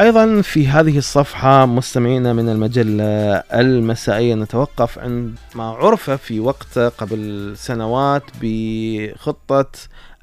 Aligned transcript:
أيضا 0.00 0.42
في 0.42 0.68
هذه 0.68 0.98
الصفحة 0.98 1.66
مستمعينا 1.66 2.32
من 2.32 2.48
المجلة 2.48 3.04
المسائية 3.36 4.34
نتوقف 4.34 4.98
عند 4.98 5.34
ما 5.54 5.64
عرف 5.64 6.10
في 6.10 6.40
وقت 6.40 6.78
قبل 6.78 7.52
سنوات 7.56 8.22
بخطة 8.42 9.70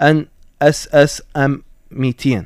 NSSM 0.01 1.63
200 1.91 2.45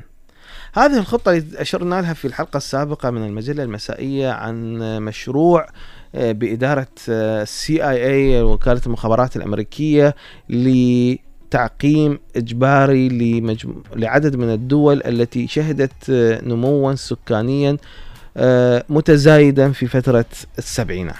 هذه 0.74 0.98
الخطة 0.98 1.30
اللي 1.30 1.60
أشرنا 1.60 2.00
لها 2.00 2.14
في 2.14 2.26
الحلقة 2.26 2.56
السابقة 2.56 3.10
من 3.10 3.24
المجلة 3.26 3.62
المسائية 3.62 4.30
عن 4.30 4.78
مشروع 5.02 5.66
آه، 6.14 6.32
بإدارة 6.32 6.86
ال 7.08 7.88
CIA 7.88 8.42
وكالة 8.42 8.80
المخابرات 8.86 9.36
الأمريكية 9.36 10.14
لتعقيم 11.52 12.18
إجباري 12.36 13.08
لمجم... 13.08 13.74
لعدد 13.96 14.36
من 14.36 14.52
الدول 14.52 15.02
التي 15.06 15.46
شهدت 15.46 15.92
آه، 16.10 16.40
نموا 16.44 16.94
سكانيا 16.94 17.76
آه، 18.36 18.84
متزايدا 18.88 19.72
في 19.72 19.86
فترة 19.86 20.24
السبعينات. 20.58 21.14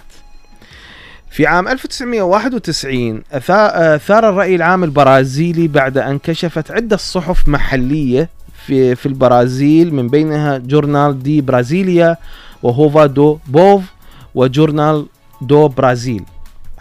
في 1.31 1.47
عام 1.47 1.69
1991 1.69 3.23
أثار 3.33 4.29
الرأي 4.29 4.55
العام 4.55 4.85
البرازيلي 4.85 5.69
بعد 5.69 5.99
أن 5.99 6.19
كشفت 6.19 6.71
عدة 6.71 6.97
صحف 6.97 7.49
محلية 7.49 8.29
في, 8.67 8.95
في 8.95 9.07
البرازيل 9.07 9.95
من 9.95 10.09
بينها 10.09 10.59
جورنال 10.59 11.23
دي 11.23 11.41
برازيليا 11.41 12.17
وهورا 12.63 13.07
دو 13.07 13.39
بوفو 13.47 13.83
وجورنال 14.35 15.07
دو 15.43 15.69
برازيل. 15.69 16.25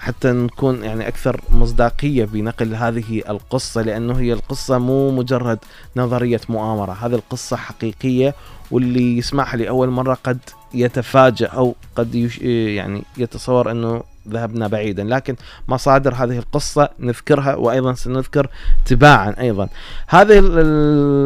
حتى 0.01 0.31
نكون 0.31 0.83
يعني 0.83 1.07
أكثر 1.07 1.41
مصداقية 1.49 2.25
بنقل 2.25 2.75
هذه 2.75 3.21
القصة 3.29 3.81
لأنه 3.81 4.19
هي 4.19 4.33
القصة 4.33 4.77
مو 4.77 5.11
مجرد 5.11 5.59
نظرية 5.95 6.41
مؤامرة، 6.49 6.91
هذه 6.91 7.15
القصة 7.15 7.57
حقيقية 7.57 8.35
واللي 8.71 9.17
يسمعها 9.17 9.57
لأول 9.57 9.89
مرة 9.89 10.17
قد 10.23 10.39
يتفاجأ 10.73 11.47
أو 11.47 11.75
قد 11.95 12.15
يعني 12.41 13.03
يتصور 13.17 13.71
أنه 13.71 14.03
ذهبنا 14.29 14.67
بعيدا. 14.67 15.03
لكن 15.03 15.35
مصادر 15.67 16.13
هذه 16.13 16.37
القصة 16.37 16.89
نذكرها 16.99 17.55
وأيضا 17.55 17.93
سنذكر 17.93 18.47
تباعا 18.85 19.35
أيضا. 19.39 19.69
هذه 20.07 20.39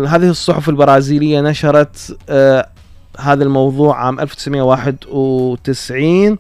هذه 0.08 0.30
الصحف 0.30 0.70
البرازيلية 0.70 1.42
نشرت 1.42 2.18
آه 2.30 2.70
هذا 3.20 3.44
الموضوع 3.44 4.06
عام 4.06 4.20
1991 4.20 6.38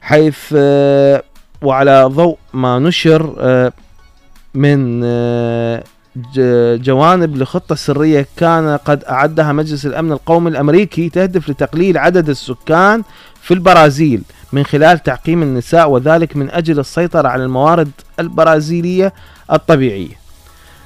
حيث 0.00 0.54
آه 0.56 1.22
وعلى 1.62 2.04
ضوء 2.04 2.38
ما 2.52 2.78
نشر 2.78 3.36
آه 3.40 3.72
من 4.54 5.00
آه 5.04 5.84
جوانب 6.76 7.36
لخطة 7.36 7.74
سرية 7.74 8.26
كان 8.36 8.76
قد 8.84 9.04
أعدها 9.04 9.52
مجلس 9.52 9.86
الأمن 9.86 10.12
القومي 10.12 10.50
الأمريكي 10.50 11.08
تهدف 11.08 11.50
لتقليل 11.50 11.98
عدد 11.98 12.28
السكان 12.28 13.02
في 13.42 13.54
البرازيل 13.54 14.22
من 14.52 14.64
خلال 14.64 15.02
تعقيم 15.02 15.42
النساء 15.42 15.90
وذلك 15.90 16.36
من 16.36 16.50
أجل 16.50 16.78
السيطرة 16.78 17.28
على 17.28 17.44
الموارد 17.44 17.90
البرازيلية 18.20 19.12
الطبيعية. 19.52 20.21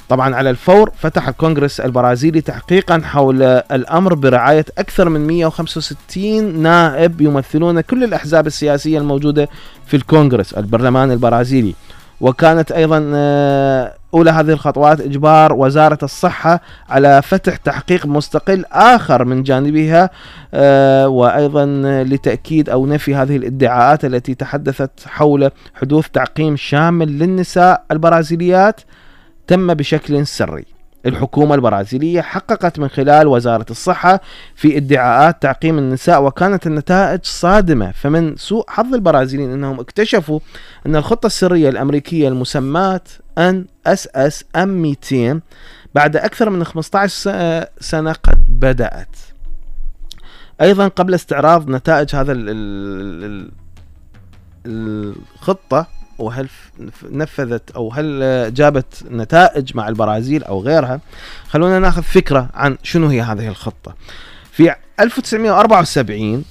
طبعا 0.09 0.35
على 0.35 0.51
الفور 0.51 0.91
فتح 0.99 1.29
الكونغرس 1.29 1.81
البرازيلي 1.81 2.41
تحقيقا 2.41 3.01
حول 3.05 3.43
الأمر 3.43 4.15
برعاية 4.15 4.65
أكثر 4.79 5.09
من 5.09 5.27
165 5.27 6.63
نائب 6.63 7.21
يمثلون 7.21 7.81
كل 7.81 8.05
الأحزاب 8.05 8.47
السياسية 8.47 8.99
الموجودة 8.99 9.49
في 9.87 9.97
الكونغرس 9.97 10.53
البرلمان 10.53 11.11
البرازيلي. 11.11 11.75
وكانت 12.21 12.73
أيضا 12.73 13.11
آه، 13.15 13.95
أولى 14.15 14.31
هذه 14.31 14.51
الخطوات 14.51 15.01
إجبار 15.01 15.53
وزارة 15.53 15.99
الصحة 16.03 16.61
على 16.89 17.23
فتح 17.23 17.57
تحقيق 17.57 18.07
مستقل 18.07 18.65
آخر 18.73 19.25
من 19.25 19.43
جانبها 19.43 20.11
آه، 20.55 21.09
وأيضا 21.09 21.67
لتأكيد 22.05 22.71
أو 22.71 22.87
نفي 22.87 23.15
هذه 23.15 23.37
الادعاءات 23.37 24.05
التي 24.05 24.35
تحدثت 24.35 24.91
حول 25.07 25.51
حدوث 25.75 26.09
تعقيم 26.09 26.57
شامل 26.57 27.19
للنساء 27.19 27.85
البرازيليات 27.91 28.81
تم 29.47 29.75
بشكل 29.75 30.27
سري. 30.27 30.65
الحكومة 31.07 31.55
البرازيلية 31.55 32.21
حققت 32.21 32.79
من 32.79 32.89
خلال 32.89 33.27
وزارة 33.27 33.67
الصحة 33.71 34.21
في 34.55 34.77
ادعاءات 34.77 35.43
تعقيم 35.43 35.79
النساء 35.79 36.23
وكانت 36.23 36.67
النتائج 36.67 37.21
صادمة. 37.25 37.93
فمن 37.93 38.37
سوء 38.37 38.65
حظ 38.69 38.95
البرازيليين 38.95 39.53
أنهم 39.53 39.81
اكتشفوا 39.81 40.41
أن 40.87 40.97
الخطة 40.97 41.27
السرية 41.27 41.69
الأمريكية 41.69 42.29
المسماة 42.29 43.01
NSSM 43.39 44.69
200 44.69 45.41
بعد 45.95 46.17
أكثر 46.17 46.51
من 46.51 46.65
15 46.65 47.67
سنة 47.81 48.13
قد 48.13 48.45
بدأت. 48.49 49.17
أيضا 50.61 50.89
قبل 50.89 51.15
استعراض 51.15 51.71
نتائج 51.71 52.17
هذا 52.17 52.33
الخطة 54.67 55.87
وهل 56.19 56.49
نفذت 57.11 57.71
أو 57.71 57.93
هل 57.93 58.55
جابت 58.55 59.05
نتائج 59.11 59.77
مع 59.77 59.89
البرازيل 59.89 60.45
أو 60.45 60.61
غيرها. 60.61 61.01
خلونا 61.49 61.79
ناخذ 61.79 62.03
فكرة 62.03 62.49
عن 62.55 62.79
شنو 62.83 63.07
هي 63.07 63.21
هذه 63.21 63.49
الخطة. 63.49 63.95
في 64.53 64.75
1974 65.01 66.45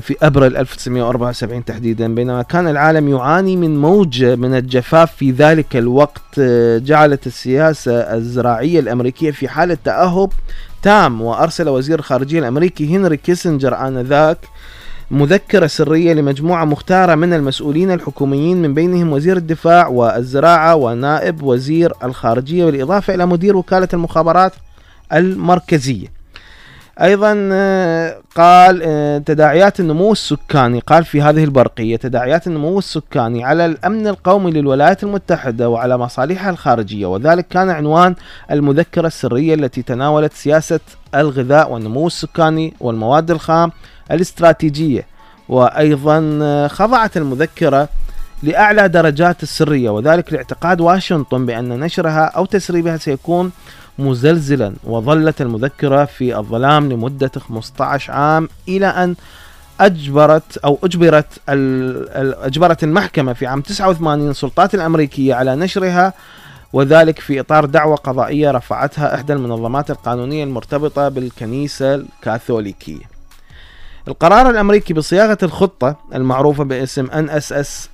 في 0.00 0.16
أبريل 0.22 0.56
1974 0.56 1.64
تحديدا 1.64 2.14
بينما 2.14 2.42
كان 2.42 2.68
العالم 2.68 3.08
يعاني 3.08 3.56
من 3.56 3.80
موجة 3.80 4.36
من 4.36 4.54
الجفاف 4.54 5.16
في 5.16 5.30
ذلك 5.30 5.76
الوقت 5.76 6.40
جعلت 6.76 7.26
السياسة 7.26 7.92
الزراعية 7.92 8.80
الأمريكية 8.80 9.30
في 9.30 9.48
حالة 9.48 9.78
تأهب 9.84 10.32
تام 10.82 11.22
وأرسل 11.22 11.68
وزير 11.68 11.98
الخارجية 11.98 12.38
الأمريكي 12.38 12.96
هنري 12.96 13.16
كيسنجر 13.16 13.86
آنذاك 13.88 14.38
مذكرة 15.12 15.66
سرية 15.66 16.12
لمجموعة 16.12 16.64
مختارة 16.64 17.14
من 17.14 17.34
المسؤولين 17.34 17.90
الحكوميين 17.90 18.62
من 18.62 18.74
بينهم 18.74 19.12
وزير 19.12 19.36
الدفاع 19.36 19.86
والزراعة 19.86 20.74
ونائب 20.74 21.42
وزير 21.42 21.92
الخارجية 22.04 22.64
بالإضافة 22.64 23.14
إلى 23.14 23.26
مدير 23.26 23.56
وكالة 23.56 23.88
المخابرات 23.94 24.52
المركزية. 25.12 26.06
أيضا 27.00 27.48
آه، 27.52 28.16
قال 28.36 28.80
آه، 28.84 29.18
تداعيات 29.18 29.80
النمو 29.80 30.12
السكاني 30.12 30.80
قال 30.80 31.04
في 31.04 31.22
هذه 31.22 31.44
البرقية 31.44 31.96
تداعيات 31.96 32.46
النمو 32.46 32.78
السكاني 32.78 33.44
على 33.44 33.66
الأمن 33.66 34.06
القومي 34.06 34.50
للولايات 34.50 35.02
المتحدة 35.02 35.68
وعلى 35.68 35.98
مصالحها 35.98 36.50
الخارجية. 36.50 37.06
وذلك 37.06 37.48
كان 37.48 37.70
عنوان 37.70 38.14
المذكرة 38.50 39.06
السرية 39.06 39.54
التي 39.54 39.82
تناولت 39.82 40.32
سياسة 40.32 40.80
الغذاء 41.14 41.72
والنمو 41.72 42.06
السكاني 42.06 42.74
والمواد 42.80 43.30
الخام 43.30 43.72
الاستراتيجية. 44.12 45.06
وأيضا 45.48 46.68
خضعت 46.68 47.16
المذكرة 47.16 47.88
لأعلى 48.42 48.88
درجات 48.88 49.42
السرية 49.42 49.90
وذلك 49.90 50.32
لاعتقاد 50.32 50.80
واشنطن 50.80 51.46
بأن 51.46 51.80
نشرها 51.80 52.24
أو 52.24 52.44
تسريبها 52.44 52.96
سيكون 52.96 53.52
مزلزلا. 53.98 54.72
وظلت 54.84 55.40
المذكرة 55.40 56.04
في 56.04 56.36
الظلام 56.36 56.92
لمدة 56.92 57.30
15 57.38 58.12
عام 58.12 58.48
إلى 58.68 58.86
أن 58.86 59.14
أجبرت 59.80 60.58
أو 60.64 60.78
أجبرت 60.84 61.26
أجبرت 62.44 62.84
المحكمة 62.84 63.32
في 63.32 63.46
عام 63.46 63.60
89 63.60 64.30
السلطات 64.30 64.74
الأمريكية 64.74 65.34
على 65.34 65.56
نشرها 65.56 66.12
وذلك 66.72 67.18
في 67.18 67.40
إطار 67.40 67.64
دعوة 67.64 67.96
قضائية 67.96 68.50
رفعتها 68.50 69.14
إحدى 69.14 69.32
المنظمات 69.32 69.90
القانونية 69.90 70.44
المرتبطة 70.44 71.08
بالكنيسة 71.08 71.94
الكاثوليكية. 71.94 73.11
القرار 74.08 74.50
الأمريكي 74.50 74.94
بصياغة 74.94 75.38
الخطة 75.42 75.96
المعروفة 76.14 76.64
باسم 76.64 77.06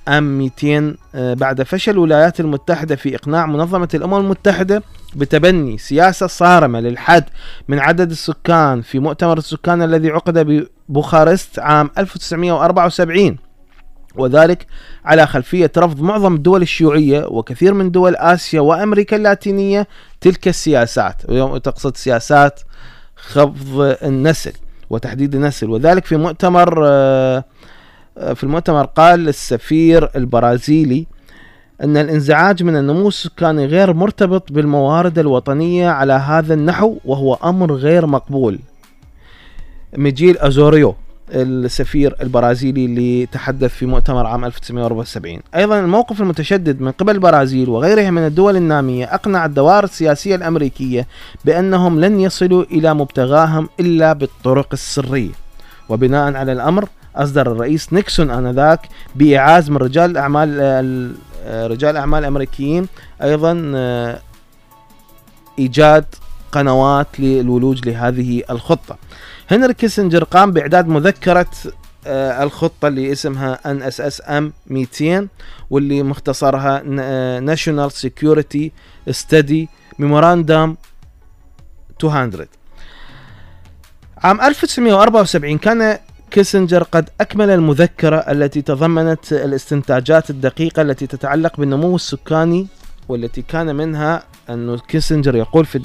ام 0.07 0.37
200 0.37 0.95
بعد 1.13 1.63
فشل 1.63 1.91
الولايات 1.91 2.39
المتحدة 2.39 2.95
في 2.95 3.15
إقناع 3.15 3.45
منظمة 3.45 3.89
الأمم 3.93 4.15
المتحدة 4.17 4.83
بتبني 5.15 5.77
سياسة 5.77 6.27
صارمة 6.27 6.79
للحد 6.79 7.23
من 7.67 7.79
عدد 7.79 8.11
السكان 8.11 8.81
في 8.81 8.99
مؤتمر 8.99 9.37
السكان 9.37 9.81
الذي 9.81 10.09
عقد 10.09 10.67
ببوخارست 10.89 11.59
عام 11.59 11.89
1974 11.97 13.37
وذلك 14.15 14.67
على 15.05 15.27
خلفية 15.27 15.71
رفض 15.77 16.01
معظم 16.01 16.35
الدول 16.35 16.61
الشيوعية 16.61 17.25
وكثير 17.25 17.73
من 17.73 17.91
دول 17.91 18.15
آسيا 18.15 18.61
وأمريكا 18.61 19.15
اللاتينية 19.15 19.87
تلك 20.21 20.47
السياسات. 20.47 21.21
تقصد 21.63 21.97
سياسات 21.97 22.59
خفض 23.15 23.97
النسل. 24.03 24.53
وتحديد 24.89 25.35
النسل. 25.35 25.69
وذلك 25.69 26.05
في 26.05 26.17
مؤتمر 26.17 26.83
آه، 26.87 27.43
آه، 28.17 28.33
في 28.33 28.43
المؤتمر 28.43 28.85
قال 28.85 29.27
السفير 29.27 30.09
البرازيلي 30.15 31.07
أن 31.83 31.97
الإنزعاج 31.97 32.63
من 32.63 32.75
النمو 32.75 33.07
السكاني 33.07 33.65
غير 33.65 33.93
مرتبط 33.93 34.51
بالموارد 34.51 35.19
الوطنية 35.19 35.89
على 35.89 36.13
هذا 36.13 36.53
النحو 36.53 36.97
وهو 37.05 37.33
أمر 37.33 37.73
غير 37.73 38.05
مقبول. 38.05 38.59
ميجيل 39.97 40.37
أزوريو. 40.37 40.95
السفير 41.31 42.15
البرازيلي 42.21 42.85
اللي 42.85 43.25
تحدث 43.25 43.73
في 43.73 43.85
مؤتمر 43.85 44.25
عام 44.25 44.45
1974 44.45 45.39
أيضا 45.55 45.79
الموقف 45.79 46.21
المتشدد 46.21 46.81
من 46.81 46.91
قبل 46.91 47.15
البرازيل 47.15 47.69
وغيرها 47.69 48.11
من 48.11 48.25
الدول 48.25 48.55
النامية 48.55 49.05
أقنع 49.05 49.45
الدوائر 49.45 49.83
السياسية 49.83 50.35
الأمريكية 50.35 51.07
بأنهم 51.45 51.99
لن 51.99 52.19
يصلوا 52.19 52.63
إلى 52.63 52.93
مبتغاهم 52.93 53.69
إلا 53.79 54.13
بالطرق 54.13 54.67
السرية. 54.73 55.31
وبناء 55.89 56.35
على 56.35 56.51
الأمر 56.51 56.89
أصدر 57.15 57.51
الرئيس 57.51 57.93
نيكسون 57.93 58.31
آنذاك 58.31 58.79
بإعاز 59.15 59.69
من 59.69 59.77
رجال 59.77 60.11
الأعمال 60.11 60.49
رجال 61.47 61.91
الأعمال 61.91 62.19
الأمريكيين 62.19 62.87
أيضا 63.21 63.53
إيجاد 65.59 66.05
قنوات 66.51 67.19
للولوج 67.19 67.89
لهذه 67.89 68.43
الخطة. 68.49 68.97
هنري 69.51 69.73
كيسنجر 69.73 70.23
قام 70.23 70.51
بإعداد 70.51 70.87
مذكرة 70.87 71.51
آه، 72.07 72.43
الخطة 72.43 72.87
اللي 72.87 73.11
اسمها 73.11 73.59
NSSM 73.71 74.53
200 74.67 75.27
واللي 75.69 76.03
مختصرها 76.03 76.83
National 77.39 77.91
Security 77.91 78.71
Study 79.11 79.69
Memorandum 79.99 80.77
200 82.03 82.47
عام 84.17 84.41
1974 84.41 85.57
كان 85.57 85.97
كيسنجر 86.31 86.83
قد 86.83 87.09
أكمل 87.21 87.49
المذكرة 87.49 88.17
التي 88.17 88.61
تضمنت 88.61 89.33
الاستنتاجات 89.33 90.29
الدقيقة 90.29 90.81
التي 90.81 91.07
تتعلق 91.07 91.57
بالنمو 91.57 91.95
السكاني 91.95 92.67
والتي 93.09 93.41
كان 93.41 93.75
منها 93.75 94.23
أنه 94.49 94.77
كيسنجر 94.77 95.35
يقول 95.35 95.65
في 95.65 95.79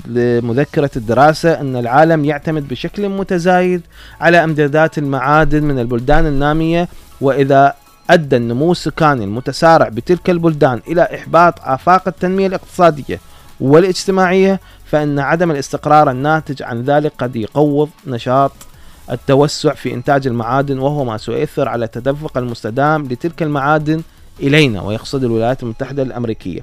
مذكرة 0.44 0.91
الدراسة 0.97 1.61
أن 1.61 1.76
العالم 1.76 2.25
يعتمد 2.25 2.69
بشكل 2.69 3.09
متزايد 3.09 3.81
على 4.21 4.44
أمدادات 4.44 4.99
المعادن 4.99 5.65
من 5.65 5.79
البلدان 5.79 6.26
النامية 6.26 6.88
وإذا 7.21 7.75
أدى 8.11 8.37
النمو 8.37 8.73
السكاني 8.73 9.25
المتسارع 9.25 9.88
بتلك 9.88 10.31
البلدان 10.31 10.81
إلى 10.88 11.03
إحباط 11.03 11.55
آفاق 11.62 12.09
التنمية 12.09 12.47
الاقتصادية 12.47 13.21
والاجتماعية 13.61 14.61
فإن 14.87 15.19
عدم 15.19 15.50
الاستقرار 15.50 16.11
الناتج 16.11 16.62
عن 16.62 16.82
ذلك 16.82 17.12
قد 17.19 17.37
يقوض 17.37 17.88
نشاط 18.06 18.53
التوسع 19.11 19.75
في 19.75 19.94
إنتاج 19.94 20.26
المعادن 20.26 20.79
وهو 20.79 21.05
ما 21.05 21.19
سيؤثر 21.19 21.69
على 21.69 21.85
التدفق 21.85 22.38
المستدام 22.38 23.05
لتلك 23.05 23.43
المعادن 23.43 24.03
إلينا 24.41 24.82
ويقصد 24.82 25.25
الولايات 25.25 25.62
المتحدة 25.62 26.03
الأمريكية. 26.03 26.61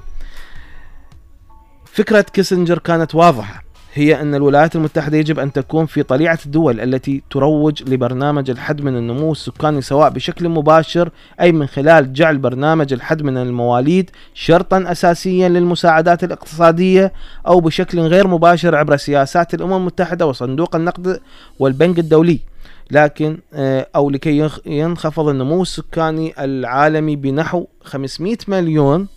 فكرة 1.94 2.20
كيسنجر 2.20 2.78
كانت 2.78 3.14
واضحة. 3.14 3.64
هي 3.94 4.20
أن 4.20 4.34
الولايات 4.34 4.76
المتحدة 4.76 5.16
يجب 5.16 5.38
أن 5.38 5.52
تكون 5.52 5.86
في 5.86 6.02
طليعة 6.02 6.38
الدول 6.46 6.80
التي 6.80 7.22
تروج 7.30 7.82
لبرنامج 7.82 8.50
الحد 8.50 8.80
من 8.80 8.96
النمو 8.96 9.32
السكاني 9.32 9.82
سواء 9.82 10.10
بشكل 10.10 10.48
مباشر 10.48 11.10
أي 11.40 11.52
من 11.52 11.66
خلال 11.66 12.12
جعل 12.12 12.38
برنامج 12.38 12.92
الحد 12.92 13.22
من 13.22 13.36
المواليد 13.36 14.10
شرطا 14.34 14.84
أساسيا 14.86 15.48
للمساعدات 15.48 16.24
الاقتصادية 16.24 17.12
أو 17.46 17.60
بشكل 17.60 18.00
غير 18.00 18.28
مباشر 18.28 18.74
عبر 18.74 18.96
سياسات 18.96 19.54
الأمم 19.54 19.76
المتحدة 19.76 20.26
وصندوق 20.26 20.76
النقد 20.76 21.20
والبنك 21.58 21.98
الدولي. 21.98 22.40
لكن 22.90 23.38
آه، 23.54 23.86
أو 23.96 24.10
لكي 24.10 24.50
ينخفض 24.66 25.28
النمو 25.28 25.62
السكاني 25.62 26.44
العالمي 26.44 27.16
بنحو 27.16 27.66
500 27.84 28.36
مليون 28.48 29.08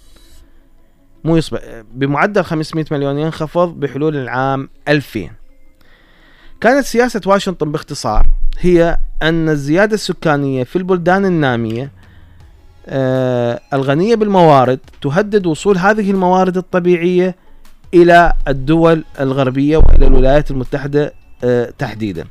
مو 1.26 1.38
يصبح 1.38 1.60
بمعدل 1.94 2.44
500 2.44 2.86
مليون 2.92 3.18
ينخفض 3.18 3.80
بحلول 3.80 4.16
العام 4.16 4.70
2000 4.88 5.30
كانت 6.62 6.86
سياسة 6.86 7.22
واشنطن 7.26 7.72
باختصار 7.72 8.28
هي 8.60 8.98
أن 9.24 9.50
الزيادة 9.50 9.94
السكانية 9.94 10.64
في 10.64 10.76
البلدان 10.76 11.26
النامية 11.26 11.92
آه 12.88 13.60
الغنية 13.74 14.16
بالموارد 14.16 14.80
تهدد 15.02 15.46
وصول 15.46 15.78
هذه 15.78 16.12
الموارد 16.12 16.58
الطبيعية 16.58 17.36
إلى 17.94 18.34
الدول 18.48 19.04
الغربية 19.20 19.78
وإلى 19.78 20.08
الولايات 20.08 20.52
المتحدة 20.52 21.14
تحديدا. 21.78 22.26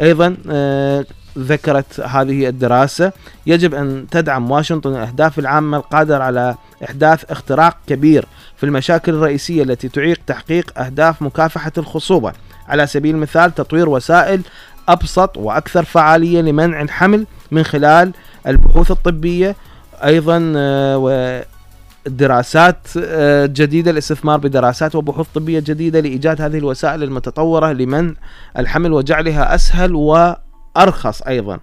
أيضا 0.00 0.36
آه 0.50 1.04
ذكرت 1.38 2.00
هذه 2.00 2.48
الدراسة. 2.48 3.12
يجب 3.46 3.74
أن 3.74 4.06
تدعم 4.10 4.50
واشنطن 4.50 4.90
الأهداف 4.90 5.38
العامة 5.38 5.76
القادرة 5.76 6.24
على 6.24 6.54
إحداث 6.84 7.24
اختراق 7.30 7.76
كبير 7.86 8.26
في 8.56 8.66
المشاكل 8.66 9.14
الرئيسية 9.14 9.62
التي 9.62 9.88
تعيق 9.88 10.20
تحقيق 10.26 10.78
أهداف 10.78 11.22
مكافحة 11.22 11.72
الخصوبة. 11.78 12.32
على 12.68 12.86
سبيل 12.86 13.14
المثال 13.14 13.54
تطوير 13.54 13.88
وسائل 13.88 14.42
أبسط 14.88 15.36
وأكثر 15.36 15.84
فعالية 15.84 16.40
لمنع 16.40 16.82
الحمل 16.82 17.26
من 17.50 17.64
خلال 17.64 18.12
البحوث 18.46 18.90
الطبية. 18.90 19.56
أيضا 20.04 20.52
آه، 20.56 21.44
دراسات 22.06 22.76
آه، 22.98 23.46
جديدة 23.46 23.90
الاستثمار 23.90 24.38
بدراسات 24.38 24.94
وبحوث 24.94 25.26
طبية 25.34 25.60
جديدة 25.60 26.00
لإيجاد 26.00 26.42
هذه 26.42 26.58
الوسائل 26.58 27.02
المتطورة 27.02 27.72
لمنع 27.72 28.14
الحمل 28.58 28.92
وجعلها 28.92 29.54
أسهل 29.54 29.94
وأرخص 29.94 31.22
أيضا. 31.22 31.58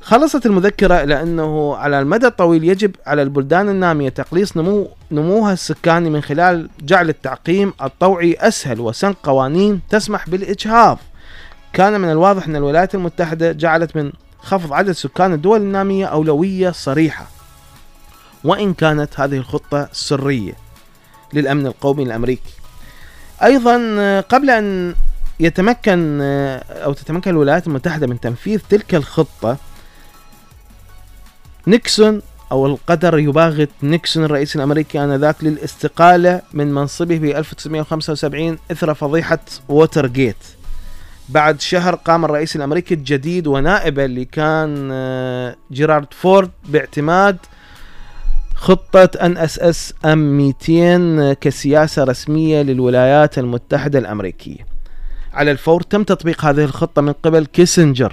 خلصت 0.00 0.46
المذكرة 0.46 0.94
إلى 0.94 1.22
أنه 1.22 1.76
على 1.76 2.00
المدى 2.00 2.26
الطويل 2.26 2.64
يجب 2.64 2.96
على 3.06 3.22
البلدان 3.22 3.68
النامية 3.68 4.08
تقليص 4.08 4.56
نمو 4.56 4.88
نموها 5.10 5.52
السكاني 5.52 6.10
من 6.10 6.20
خلال 6.20 6.68
جعل 6.80 7.08
التعقيم 7.08 7.72
الطوعي 7.82 8.36
أسهل 8.40 8.80
وسن 8.80 9.12
قوانين 9.12 9.80
تسمح 9.90 10.28
بالإجهاض. 10.28 10.98
كان 11.72 12.00
من 12.00 12.10
الواضح 12.10 12.46
أن 12.46 12.56
الولايات 12.56 12.94
المتحدة 12.94 13.52
جعلت 13.52 13.96
من 13.96 14.12
خفض 14.38 14.72
عدد 14.72 14.92
سكان 14.92 15.32
الدول 15.32 15.60
النامية 15.60 16.06
أولوية 16.06 16.70
صريحة. 16.70 17.35
وإن 18.44 18.74
كانت 18.74 19.20
هذه 19.20 19.36
الخطة 19.36 19.88
سرية 19.92 20.54
للأمن 21.32 21.66
القومي 21.66 22.02
الأمريكي. 22.02 22.52
أيضا 23.42 24.20
قبل 24.20 24.50
أن 24.50 24.94
يتمكن 25.40 26.18
أو 26.70 26.92
تتمكن 26.92 27.30
الولايات 27.30 27.66
المتحدة 27.66 28.06
من 28.06 28.20
تنفيذ 28.20 28.60
تلك 28.68 28.94
الخطة 28.94 29.56
نيكسون 31.66 32.22
أو 32.52 32.66
القدر 32.66 33.18
يباغت 33.18 33.70
نيكسون 33.82 34.24
الرئيس 34.24 34.56
الأمريكي 34.56 35.04
آنذاك 35.04 35.36
للاستقالة 35.42 36.42
من 36.52 36.74
منصبه 36.74 37.18
ب 37.18 37.24
1975 37.24 38.58
إثر 38.72 38.94
فضيحة 38.94 39.38
ووتر 39.68 40.06
جيت 40.06 40.36
بعد 41.28 41.60
شهر 41.60 41.94
قام 41.94 42.24
الرئيس 42.24 42.56
الأمريكي 42.56 42.94
الجديد 42.94 43.46
ونائبه 43.46 44.04
اللي 44.04 44.24
كان 44.24 44.88
آه، 44.92 45.56
جيرارد 45.72 46.06
فورد 46.10 46.50
باعتماد 46.64 47.36
خطة 48.56 49.08
NSSM 49.22 50.36
200 50.36 51.32
كسياسة 51.32 52.04
رسمية 52.04 52.62
للولايات 52.62 53.38
المتحدة 53.38 53.98
الأمريكية. 53.98 54.66
على 55.32 55.50
الفور 55.50 55.82
تم 55.82 56.02
تطبيق 56.02 56.44
هذه 56.44 56.64
الخطة 56.64 57.02
من 57.02 57.12
قبل 57.12 57.46
كيسنجر 57.46 58.12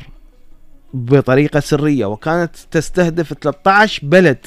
بطريقة 0.94 1.60
سرية 1.60 2.06
وكانت 2.06 2.56
تستهدف 2.72 3.34
13 3.34 4.00
بلد 4.04 4.38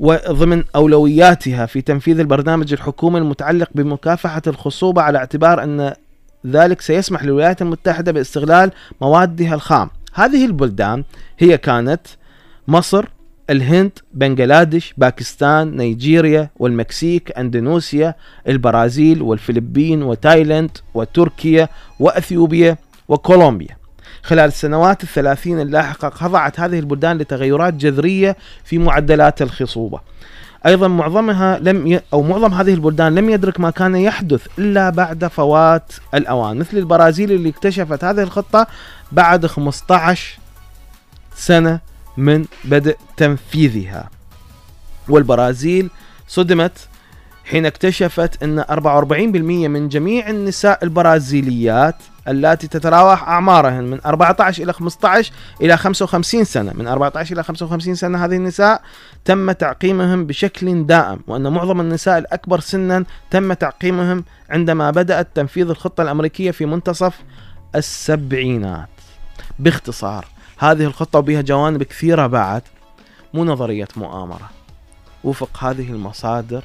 وضمن 0.00 0.64
أولوياتها 0.76 1.66
في 1.66 1.80
تنفيذ 1.80 2.20
البرنامج 2.20 2.72
الحكومي 2.72 3.18
المتعلق 3.18 3.68
بمكافحة 3.74 4.42
الخصوبة 4.46 5.02
على 5.02 5.18
اعتبار 5.18 5.62
أن 5.62 5.92
ذلك 6.46 6.80
سيسمح 6.80 7.24
للولايات 7.24 7.62
المتحدة 7.62 8.12
باستغلال 8.12 8.70
موادها 9.00 9.54
الخام. 9.54 9.90
هذه 10.14 10.46
البلدان 10.46 11.04
هي 11.38 11.58
كانت 11.58 12.00
مصر 12.68 13.04
الهند 13.50 13.98
بنغلاديش 14.14 14.94
باكستان 14.96 15.76
نيجيريا 15.76 16.50
والمكسيك 16.58 17.38
أندونيسيا 17.38 18.14
البرازيل 18.48 19.22
والفلبين 19.22 20.02
وتايلاند 20.02 20.70
وتركيا 20.94 21.68
وأثيوبيا 22.00 22.76
وكولومبيا. 23.08 23.78
خلال 24.22 24.44
السنوات 24.44 25.02
الثلاثين 25.02 25.60
اللاحقة 25.60 26.10
خضعت 26.10 26.60
هذه 26.60 26.78
البلدان 26.78 27.18
لتغيرات 27.18 27.74
جذرية 27.74 28.36
في 28.64 28.78
معدلات 28.78 29.42
الخصوبة. 29.42 30.00
أيضا 30.66 30.88
معظمها 30.88 31.58
لم 31.58 31.86
ي... 31.86 32.00
أو 32.12 32.22
معظم 32.22 32.54
هذه 32.54 32.74
البلدان 32.74 33.14
لم 33.14 33.30
يدرك 33.30 33.60
ما 33.60 33.70
كان 33.70 33.96
يحدث 33.96 34.46
إلا 34.58 34.90
بعد 34.90 35.26
فوات 35.26 35.92
الأوان. 36.14 36.56
مثل 36.56 36.76
البرازيل 36.76 37.32
اللي 37.32 37.48
اكتشفت 37.48 38.04
هذه 38.04 38.22
الخطة 38.22 38.66
بعد 39.12 39.46
15 39.46 40.38
سنة 41.34 41.87
من 42.18 42.44
بدء 42.64 42.96
تنفيذها. 43.16 44.10
والبرازيل 45.08 45.90
صدمت 46.28 46.88
حين 47.44 47.66
اكتشفت 47.66 48.42
إن 48.42 48.64
44% 48.70 49.68
من 49.68 49.88
جميع 49.88 50.30
النساء 50.30 50.84
البرازيليات 50.84 51.96
التي 52.28 52.68
تتراوح 52.68 53.28
أعمارهن 53.28 53.84
من 53.84 54.00
14 54.06 54.62
إلى 54.62 54.72
15 54.72 55.32
إلى 55.62 55.76
55 55.76 56.44
سنة. 56.44 56.72
من 56.72 56.86
14 56.86 57.34
إلى 57.34 57.42
55 57.42 57.94
سنة 57.94 58.24
هذه 58.24 58.36
النساء 58.36 58.82
تم 59.24 59.52
تعقيمهم 59.52 60.26
بشكل 60.26 60.86
دائم 60.86 61.18
وأن 61.26 61.52
معظم 61.52 61.80
النساء 61.80 62.18
الأكبر 62.18 62.60
سنا 62.60 63.04
تم 63.30 63.52
تعقيمهم 63.52 64.24
عندما 64.50 64.90
بدأت 64.90 65.28
تنفيذ 65.34 65.68
الخطة 65.70 66.02
الأمريكية 66.02 66.50
في 66.50 66.66
منتصف 66.66 67.14
السبعينات. 67.74 68.88
باختصار 69.58 70.37
هذه 70.58 70.84
الخطة 70.84 71.18
وبها 71.18 71.40
جوانب 71.40 71.82
كثيرة 71.82 72.26
بعد 72.26 72.62
مو 73.34 73.44
نظرية 73.44 73.88
مؤامرة 73.96 74.50
وفق 75.24 75.64
هذه 75.64 75.90
المصادر 75.90 76.64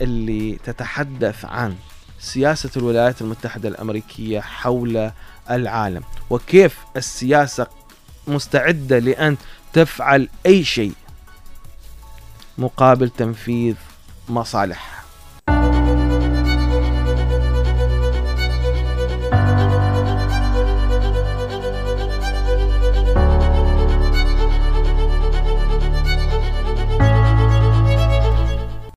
اللي 0.00 0.58
تتحدث 0.64 1.44
عن 1.44 1.76
سياسة 2.18 2.70
الولايات 2.76 3.22
المتحدة 3.22 3.68
الأمريكية 3.68 4.40
حول 4.40 5.10
العالم 5.50 6.02
وكيف 6.30 6.78
السياسة 6.96 7.66
مستعدة 8.26 8.98
لأن 8.98 9.36
تفعل 9.72 10.28
أي 10.46 10.64
شيء 10.64 10.92
مقابل 12.58 13.10
تنفيذ 13.10 13.74
مصالحها. 14.28 14.93